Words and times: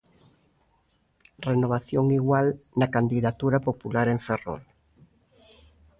Renovación 1.49 2.05
igual 2.19 2.47
na 2.79 2.87
candidatura 2.95 3.57
popular 3.67 4.07
en 4.13 4.19
Ferrol. 4.25 4.63